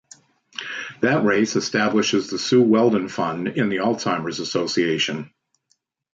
That 1.01 1.25
race 1.25 1.55
establishes 1.55 2.31
the 2.31 2.39
Sue 2.39 2.63
Wheldon 2.63 3.07
Fund 3.07 3.49
in 3.49 3.69
the 3.69 3.77
Alzheimer's 3.81 4.39
Association. 4.39 5.31